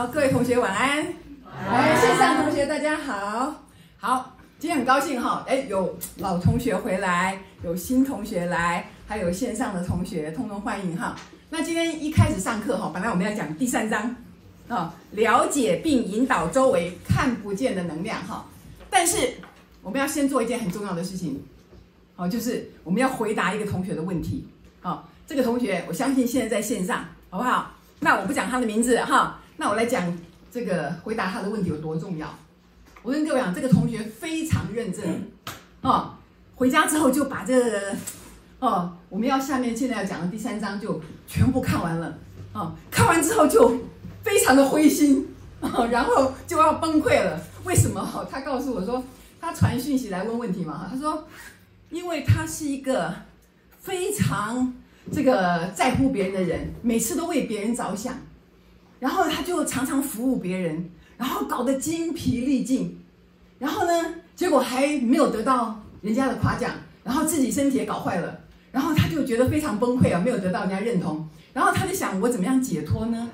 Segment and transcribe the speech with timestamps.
[0.00, 1.06] 好，各位同学晚安。
[1.68, 3.54] 哎，线上同学大家好。
[3.98, 11.14] 好，今天很高兴哈，哎，有老同学回来，有新同学来，还有线上的同学，通通欢迎哈。
[11.50, 14.16] 那今天一开始上课哈，本来我们要讲第三章
[14.68, 18.46] 啊，了解并引导周围看不见的能量哈。
[18.88, 19.34] 但是
[19.82, 21.44] 我们要先做一件很重要的事情，
[22.16, 24.48] 好，就是我们要回答一个同学的问题。
[24.80, 27.72] 好，这个同学我相信现在在线上，好不好？
[28.02, 30.18] 那我不讲他的名字哈，那我来讲
[30.50, 32.34] 这个回答他的问题有多重要。
[33.02, 35.30] 我跟各位讲，这个同学非常认真
[35.82, 36.14] 哦，
[36.54, 37.94] 回家之后就把这个
[38.58, 42.16] 哦，我们要下面现在要讲的第三章就全部看完了
[42.54, 43.82] 哦，看完之后就
[44.22, 45.28] 非常的灰心
[45.60, 47.38] 哦，然后就要崩溃了。
[47.64, 48.26] 为什么？
[48.30, 49.04] 他告诉我说，
[49.42, 51.28] 他传讯息来问问题嘛，他说，
[51.90, 53.14] 因为他是一个
[53.78, 54.72] 非常。
[55.12, 58.14] 这个在乎别人的人，每次都为别人着想，
[59.00, 63.00] 然后他就常常服务别人，然后搞得精疲力尽，
[63.58, 66.70] 然后呢，结果还没有得到人家的夸奖，
[67.02, 73.28] 然后自己身体也搞坏了，然后他就觉得非常崩溃啊，没有得到人家认同，然后他就想，我怎么样解脱呢？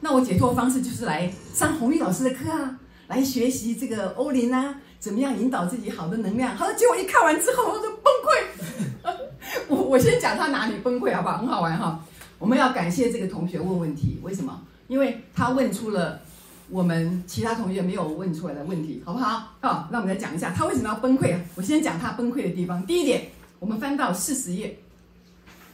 [0.00, 2.78] 那我解脱方式就是来上红玉老师的课啊，
[3.08, 6.54] 来学习这个欧林啊，怎么样引导自己好的能量。
[6.54, 9.18] 好了，结果一看完之后，我就崩溃。
[9.66, 11.38] 我我先讲他哪里崩溃好不好？
[11.38, 11.98] 很好玩哈。
[12.38, 14.62] 我们要感谢这个同学问问题，为什么？
[14.88, 16.20] 因为他问出了
[16.68, 19.54] 我们其他同学没有问出来的问题，好不好？
[19.60, 21.40] 好，那我们来讲一下他为什么要崩溃啊。
[21.54, 22.84] 我先讲他崩溃的地方。
[22.84, 23.28] 第一点，
[23.60, 24.78] 我们翻到四十页。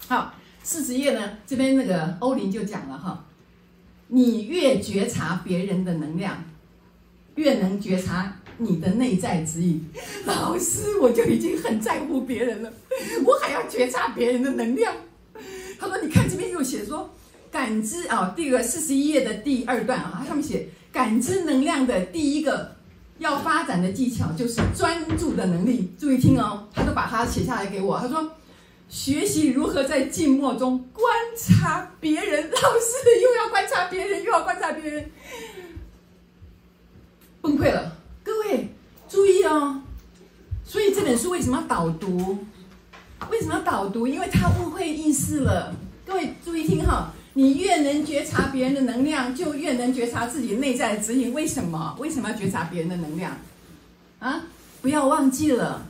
[0.06, 3.24] 好，四十页呢，这边那个欧林就讲了哈，
[4.08, 6.44] 你越觉察别人的能量，
[7.36, 8.36] 越能觉察。
[8.56, 9.84] 你的内在指引，
[10.26, 12.72] 老师，我就已经很在乎别人了，
[13.24, 14.94] 我还要觉察别人的能量。
[15.76, 17.13] 他说：“你看这边又写说，
[17.54, 22.74] 感知啊，第二个四十一页的第二段啊，上面写感知能量的第一个
[23.18, 25.94] 要发展的技巧就是专注的能力。
[25.96, 27.96] 注意听哦，他都把它写下来给我。
[28.00, 28.28] 他说，
[28.88, 31.06] 学习如何在静默中观
[31.38, 32.50] 察别人。
[32.50, 35.08] 老师又要观察别人，又要观察别人，
[37.40, 38.68] 崩溃了。”各位
[39.08, 39.80] 注意哦，
[40.64, 42.36] 所以这本书为什么要导读？
[43.30, 44.08] 为什么要导读？
[44.08, 45.72] 因为他误会意思了。
[46.04, 51.32] 各位注意听哈，你越能觉察别人的能量，就越能觉察自己内在的指引。
[51.34, 51.96] 为什么？
[52.00, 53.36] 为什么要觉察别人的能量？
[54.20, 54.44] 啊，
[54.80, 55.86] 不要忘记了，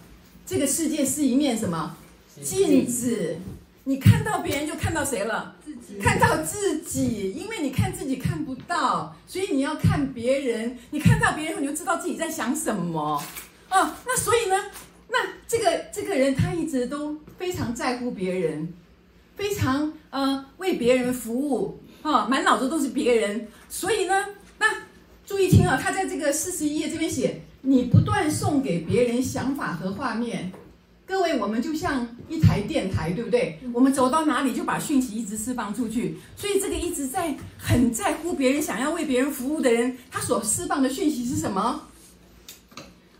[0.47, 1.97] 这个世界是一面什么
[2.43, 3.37] 镜子？
[3.85, 5.55] 你看到别人就看到谁了？
[5.63, 6.01] 自己。
[6.01, 10.79] 看到自己，因为你看自己看不到，所以你要看别人。
[10.91, 13.23] 你看到别人后，你就知道自己在想什么。
[13.71, 14.57] 哦，那所以呢，
[15.11, 18.73] 那这个这个人他一直都非常在乎别人，
[19.37, 23.49] 非常呃为别人服务，啊、 满脑子都是别人。
[23.69, 24.15] 所以呢，
[24.61, 24.67] 那
[25.27, 30.53] 注意听啊，他在这个四十一页这边写，你不断送给别人想法和画面。
[31.05, 33.59] 各位，我们就像一台电台，对不对？
[33.73, 36.17] 我们走到哪里就把讯息一直释放出去。
[36.37, 41.89] 所以，这个一直在很在乎别人、想要为别人服务的人，他所释放的讯息是什么？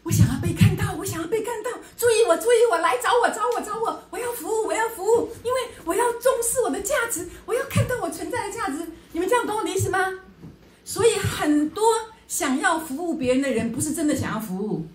[0.05, 1.71] 我想要被看到，我想要被看到。
[1.97, 4.03] 注意我，注意我，来找我，找我，找我！
[4.35, 8.87] 服务，我要服务，因为我要重视我的价值，我要看到我存在的价值。
[9.13, 9.99] 你们这样懂我的意思吗？
[10.85, 11.85] 所以，很多
[12.29, 14.87] 想要服务别人的人，不是真的想要服务，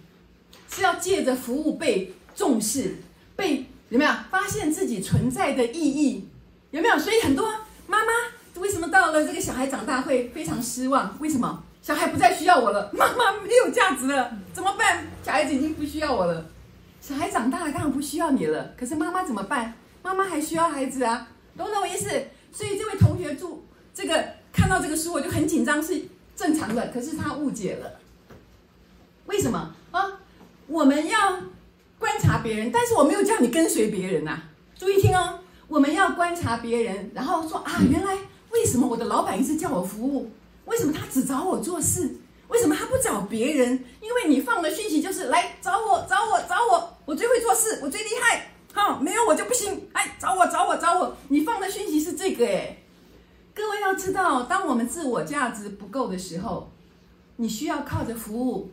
[0.70, 2.14] 是要借着服务被。
[2.36, 2.96] 重视
[3.36, 6.26] 被有没有发现自己存在的意义？
[6.72, 6.98] 有没有？
[6.98, 7.54] 所以很多
[7.86, 8.14] 妈妈
[8.62, 11.18] 为什么到了这个小孩长大会非常失望？
[11.20, 12.90] 为什么小孩不再需要我了？
[12.94, 15.06] 妈妈没有价值了，怎么办？
[15.22, 16.46] 小孩子已经不需要我了，
[17.02, 18.74] 小孩长大了当然不需要你了。
[18.78, 19.74] 可是妈妈怎么办？
[20.04, 21.28] 妈妈还需要孩子啊，
[21.58, 22.10] 懂不懂我意思？
[22.52, 26.02] 所以这位同学注这个看到这个书我就很紧张，是
[26.36, 26.88] 正常的。
[26.94, 28.00] 可是他误解了，
[29.26, 30.20] 为什么啊？
[30.68, 31.40] 我们要。
[32.00, 34.44] 观察别人，但是我没有叫你跟随别人呐、啊。
[34.74, 35.38] 注意听哦，
[35.68, 38.18] 我们要观察别人，然后说啊，原来
[38.52, 40.32] 为什么我的老板一直叫我服务？
[40.64, 42.16] 为什么他只找我做事？
[42.50, 43.84] 为什么他不找别人？
[44.02, 48.52] 因为你放的讯息就是来找我，找我，找我，我最会做事，我最厉害。
[48.74, 49.88] 好、没有我就不行。
[49.94, 51.16] 哎，找我，找我，找我。
[51.30, 52.78] 你放的讯息是这个哎。
[53.56, 56.72] 各位要知道，当我们自我价值不够的时候，
[57.38, 58.72] 你需要靠着服务。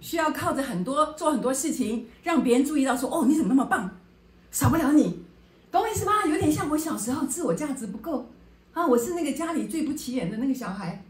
[0.00, 3.98] 需要靠着很多做很多事情，让别人注意到说：“哦，你怎么那么棒？
[4.52, 5.24] 少不了你，
[5.72, 6.24] 懂我意思吗？
[6.24, 8.30] 有点像我小时候自我价值不够
[8.74, 11.04] 啊，我是那个家里最不起眼的那个小孩，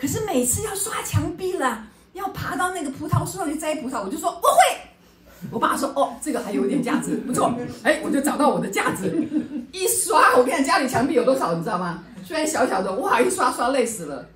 [0.00, 5.48] 可是每次要刷墙壁了，要爬到那个葡萄树上去摘葡萄，我就说我会。
[5.50, 7.54] 我爸说：哦，这个还有点价值，不错。
[7.82, 9.28] 哎，我就找到我的价值，
[9.72, 12.02] 一刷，我看家里墙壁有多少，你知道吗？
[12.24, 14.26] 虽然小小的，哇，一刷刷累死了。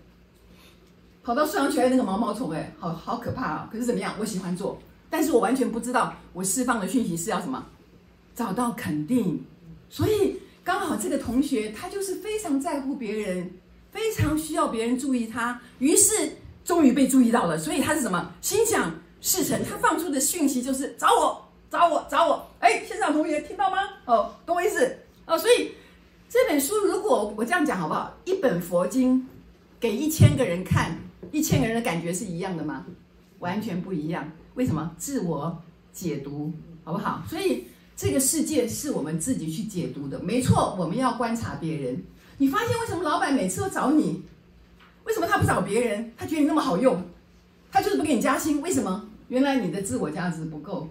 [1.23, 3.69] 跑到树上去爱那个毛毛虫，哎，好好可怕啊！
[3.73, 4.15] 可是怎么样？
[4.19, 4.79] 我喜欢做，
[5.09, 7.65] 但是我完全不知道我释放的讯息是要什么，
[8.35, 9.43] 找到肯定。
[9.89, 13.51] 所以刚好这个同学他就是非常在乎别人，
[13.95, 16.13] 非常需要别人注意他，于是
[16.65, 17.57] 终于被注意到了。
[17.57, 18.33] 所以他是什么？
[18.43, 22.45] 心想事成，他放出的讯息就是找我，找我，找我。
[22.59, 23.77] 哎，现场同学听到吗？
[24.07, 25.39] 哦，懂我意思哦。
[25.39, 25.71] 所以
[26.29, 28.13] 这本书，如果我这样讲好不好？
[28.25, 29.25] 一本佛经
[29.79, 30.99] 给一千个人看。
[31.33, 32.85] 一千个人的感觉是一样的吗？
[33.39, 34.31] 完全不一样。
[34.55, 34.91] 为什么？
[34.99, 35.57] 自我
[35.93, 36.53] 解读，
[36.85, 37.25] 好不好？
[37.29, 37.67] 所以
[37.97, 40.21] 这个世界是我们自己去解读的。
[40.21, 42.05] 没错，我们要观察别人。
[42.39, 44.23] 你发现为什么老板每次都找你？
[45.05, 46.13] 为什么他不找别人？
[46.17, 47.03] 他觉得你那么好用，
[47.71, 48.61] 他就是不给你加薪。
[48.63, 49.09] 为什么？
[49.29, 50.89] 原来你的自我价值不够。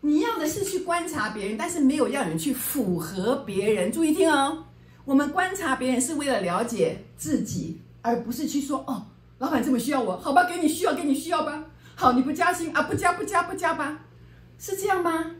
[0.00, 3.90] 你要的是去观察别人，但是没有要你去符合别人。
[3.90, 4.64] 注意听哦，
[5.04, 9.06] 我们观察别人是为了了解自己，而不是去说哦。
[9.38, 11.64] 老板这么需要我，好吧，给你需要，给你需要吧。
[11.96, 12.82] 好，你不加薪啊？
[12.82, 14.00] 不加，不加，不加吧？
[14.58, 15.32] 是这样吗？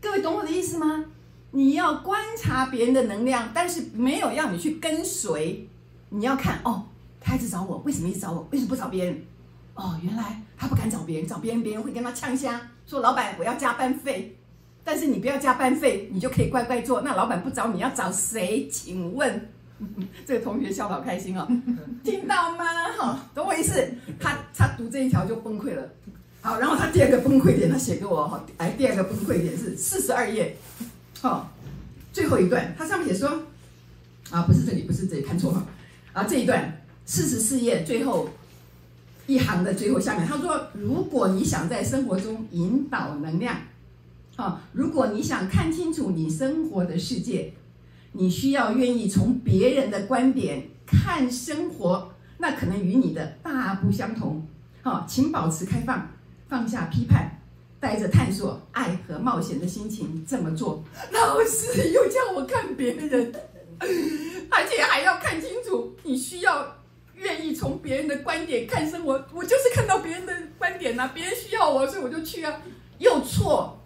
[0.00, 1.04] 各位懂我的意思吗？
[1.50, 5.68] 你要观察别人的能量，但是没有让你去跟随。
[6.08, 6.84] 你要看哦，
[7.20, 8.46] 他一直找我，为什么一直找我？
[8.50, 9.22] 为什么不找别人？
[9.74, 14.36] 哦，原来他不敢找别人，找别人别人会跟他呛声，说老板我要加班费。
[14.84, 17.00] 但是你不要加班费，你就可以乖乖做。
[17.00, 18.68] 那老板不找你要找谁？
[18.68, 19.48] 请问？
[20.24, 21.46] 这个同学笑得好开心哦，
[22.04, 22.64] 听到吗？
[22.96, 23.86] 好，懂我意思？
[24.20, 25.82] 他他读这一条就崩溃了。
[26.40, 30.56] 好，然后他第二个崩溃点，他写给我哈，哎，第二个崩溃点是四十二页，
[31.20, 31.52] 好，
[32.12, 33.28] 最后一段，他上面写说，
[34.30, 35.66] 啊，不是这里，不是这里，看错了，
[36.12, 38.28] 啊，这一段四十四页最后
[39.26, 43.56] 一行的最后下面，他说，如果你想在生活中引导能量，
[44.36, 47.52] 啊，如果你想看清楚你生活的世界。
[48.18, 54.42] 你需要愿意从别人的观点看生活，那可能与你的大不相同。
[54.80, 56.08] 好，请保持开放，
[56.48, 57.35] 放下批判，
[57.78, 60.82] 带着探索、爱和冒险的心情这么做。
[61.12, 63.32] 老师又叫我看别人，
[64.50, 65.94] 而且还要看清楚。
[66.02, 66.76] 你需要
[67.14, 69.12] 愿意从别人的观点看生活。
[69.32, 72.62] 我就是看到别人的观点呐，别人需要我，所以我就去啊。
[72.98, 73.78] 又错，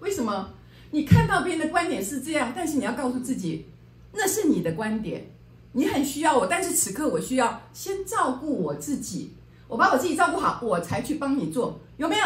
[0.00, 0.50] 为什么？
[0.90, 3.66] 你看到别人的观点是这样，但是你要告诉自己，
[4.12, 5.30] 那是你的观点。
[5.72, 9.34] 你很需要我，但是此刻我需要先照顾我自己，
[9.68, 12.24] 我把我自己照顾好，我才去帮你做，有没有？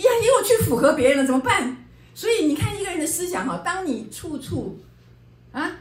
[0.00, 1.76] 呀，又去符合别人了，怎么办？
[2.14, 4.78] 所以你看一个人的思想哈，当你处处
[5.52, 5.78] 啊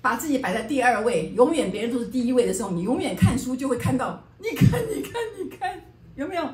[0.00, 5.80] 把自己摆在第二位，永远别人都是第一位的时候，你永远看书就会看到，你看，你看，你看，
[6.14, 6.48] 有没有？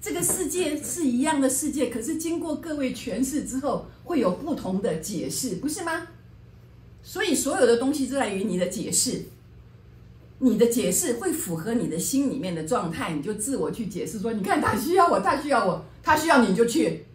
[0.00, 6.08] 这个世界是一样的世界，可是经过各位诠释之后，会有不同的解释，不是吗？
[7.02, 9.22] 所以所有的东西都在于你的解释，
[10.44, 17.06] 你的解释会符合你的心里面的状态，你就自我去解释说：你看他需要我，他需要我，他需要你就去，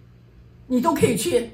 [0.67, 1.51] 你都可以去，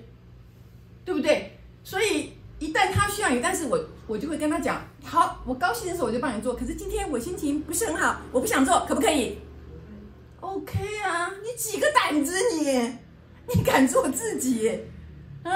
[1.03, 1.57] 对不对？
[1.83, 9.39] 所以一旦他需要你，但是我我就会跟他讲：好，我高兴的时候我就帮你做，可是今天我心情不是很好，我不想做，可不可以
[10.41, 12.69] ？OK 啊，你几个胆子你，
[13.51, 14.69] 你敢做自己，
[15.41, 15.51] 啊？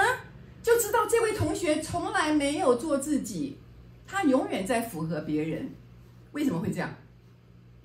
[0.64, 3.56] 就知道这位同学从来没有做自己，
[4.04, 5.70] 他永远在符合别人。
[6.32, 6.90] 为什么会这样？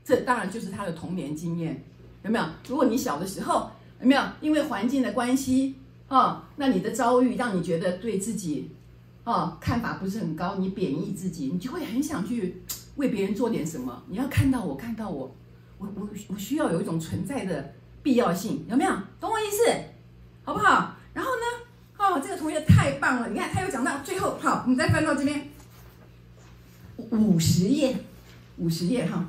[0.06, 1.84] 这当然就是他的童年经验，
[2.24, 2.46] 有没有？
[2.68, 3.72] 如果你小的时候
[4.02, 5.76] 有没有因为环境的关系
[6.08, 8.70] 啊，那你的遭遇让你觉得对自己
[9.24, 12.62] 啊看法不是很高，你贬义自己，你就会很想去
[12.98, 14.04] 为别人做点什么。
[14.08, 15.34] 你要看到我，看到我。
[15.80, 18.92] 我我我需要有一种存在的必要性，有没有？
[19.20, 19.70] 懂我意思，
[20.44, 20.96] 好不好？
[21.14, 21.44] 然后呢？
[21.98, 23.30] 哦，这个同学太棒了！
[23.30, 25.50] 你看，他又讲到最后，好，你再翻到这边
[27.12, 27.98] 五十页，
[28.58, 29.26] 五十页哈。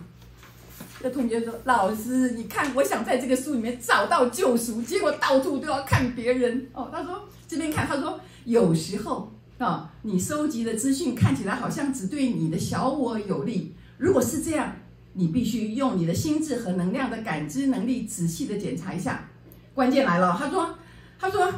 [1.00, 13.74] 这同学说：“老师，你看，我想在这个书里面找到救赎，结果到处都要看别人。”哦，他说这边看，他说有时候啊、你收集的资讯看起来好像只对你的小我有利。
[13.98, 14.76] 如果是这样。
[15.16, 19.28] 你必须用你的心智和能量的感知能力仔细的检查一下。
[19.72, 20.76] 关键来了，他说
[21.16, 21.52] ：“他说，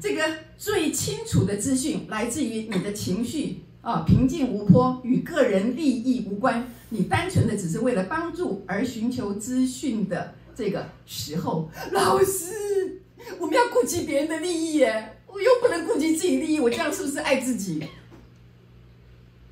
[0.00, 0.24] 这个
[0.56, 6.68] 最清楚的资讯来自于你的情绪啊，平静无波，与个人利益无关。
[6.90, 13.02] 你单纯的只是为了帮助而寻求资讯的这个时候，老师，
[13.38, 17.82] 我们要顾及别人的利益耶，我又不能顾及自己利益，我这样是不是爱自己？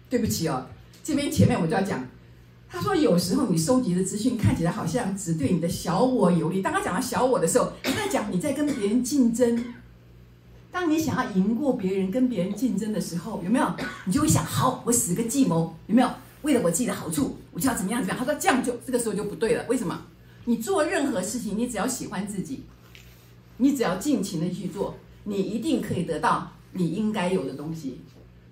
[0.08, 0.66] 对不起哦，
[1.02, 2.06] 这边前面我就要讲。”
[2.68, 6.60] 他说：“有时候你收集的资讯看起来好像只对你的小我有利。
[6.60, 9.64] 当他讲到小我的时候，他讲你在跟别人竞争。
[10.72, 13.66] 当你想要赢过别人、跟别人竞争的时候，有没有？
[14.04, 16.10] 你就会想：好，我使个计谋，有没有？
[16.46, 18.18] 为了我自己的好处，我就要怎么样怎么样。
[18.18, 19.66] 他说这样就这个时候就不对了。
[19.68, 20.00] 为什么？
[20.44, 22.62] 你做任何事情，你只要喜欢自己，
[23.56, 28.00] 你只要尽情的去做，你一定可以得到你应该有的东西。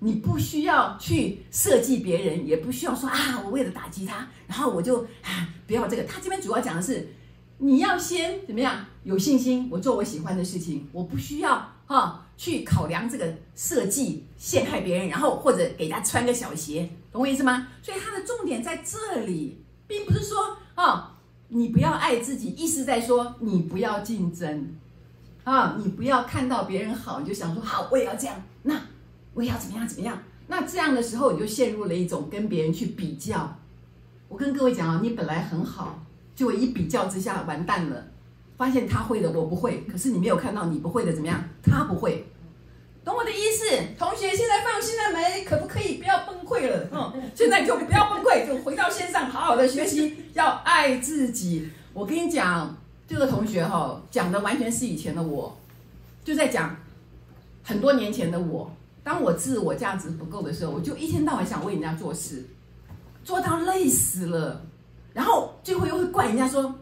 [0.00, 6.02] 你不需要去设计别人，也不需要说啊，我为了打击他，然后我就啊不要这个。
[6.02, 7.08] 他这边主要讲的是，
[7.58, 17.68] 你要先怎么样有信心，我做我喜欢的事情，我不需要哈去考量这个设计陷害别人，然后或者给他穿个小鞋，懂我意思吗？
[17.82, 24.74] 所以他的重点在这里，并不是说啊你不要爱自己，意思在说你不要竞争
[25.44, 28.80] 啊，你不要看到别人好你就想说好我也要这样那。
[29.36, 30.16] 我也要怎么样怎么样？
[30.46, 33.58] 那这样的时候，你就陷入了一种跟别人去比较。
[34.28, 38.06] 我跟各位讲啊，你本来很好，就一比较之下完蛋了。
[38.56, 41.42] 发现他会的我不会，可是你没有看到你不会的怎么样？
[41.62, 42.24] 他不会，
[43.04, 43.66] 懂我的意思？
[43.98, 45.44] 同学，现在放心了没？
[45.44, 46.88] 可不可以不要崩溃了？
[46.92, 51.68] 嗯，现在就不要崩溃，就回到线上，好好的学习，要爱自己。
[51.92, 55.56] 我跟你讲，这个同学哈，讲的完全是以前的我，
[56.24, 56.76] 就在讲
[57.62, 58.70] 很多年前的我。
[59.02, 62.42] 当我自我价值不够的时候，我就一天到晚想为人家做事，
[63.22, 64.64] 做到累死了，
[65.12, 66.74] 然后最后又会怪人家说，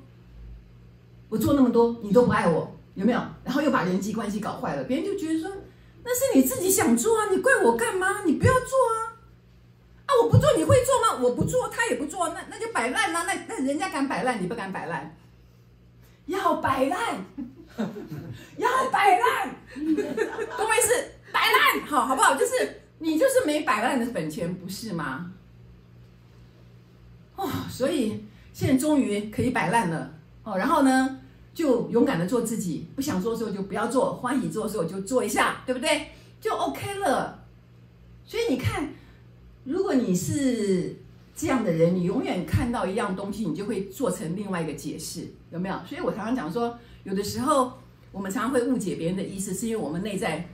[1.32, 3.18] 我做那么多你都不爱我，有没有？
[3.42, 5.50] 然后又把人际关系搞坏了，别人就觉得说，
[6.04, 8.22] 那是你自己想做啊，你怪我干嘛？
[8.26, 9.16] 你不要做啊！
[10.04, 11.22] 啊，我不做你会做吗？
[11.22, 13.22] 我不做他也不做，那那就摆烂啊！
[13.26, 15.16] 那那人家敢摆烂，你不敢摆烂？
[16.26, 17.24] 要摆烂，
[18.58, 20.92] 要摆烂，懂我意思？
[21.32, 22.34] 摆烂，好好不好？
[22.36, 25.32] 就是你就是没摆烂的本钱，不是吗？
[27.36, 28.22] 哦，所以
[28.52, 30.12] 现在终于可以摆烂了
[30.44, 30.58] 哦。
[30.58, 31.21] 然后呢，
[31.54, 36.08] 就勇敢的做自己，不想做的时候就不要做，欢喜做的时候就做一下，对不对？
[36.40, 37.44] 就 OK 了。
[38.24, 38.92] 所以你看，
[39.64, 40.96] 如果你是
[41.34, 45.76] 这样的人，你永远看到一样东西，你就会做成另外一个解释，有没有？
[45.86, 47.72] 所以我常常讲说，有的时候
[48.10, 50.48] 我们常常会误解别人的意思，是因为我们内在。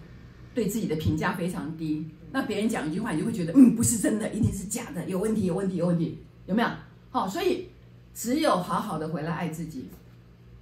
[0.55, 6.69] 对自己的评价非常低，那别人讲一句话，你就会觉得，嗯，不是真的，一定是假的，有问题，有问题，有问题，有没有？
[7.11, 7.69] 好，所以
[8.13, 9.89] 只有好好的回来爱自己，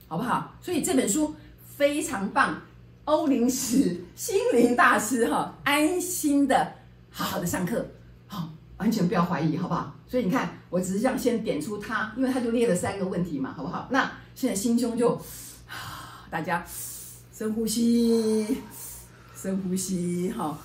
[0.08, 0.54] 好不好？
[0.62, 1.34] 所以这本书
[1.76, 2.62] 非常棒，
[3.04, 6.72] 欧林史心灵大师哈，安心的
[7.10, 7.86] 好好的上课，
[8.26, 8.48] 好，
[8.78, 9.94] 完全不要怀疑，好不好？
[10.06, 13.88] 所以你看，我只是这样先点出他，因为他就列了三个问题嘛，好不好？
[13.90, 15.20] 那现在心胸就，
[16.30, 16.64] 大家
[17.32, 18.58] 深呼吸。
[19.34, 20.58] 深呼吸，哈。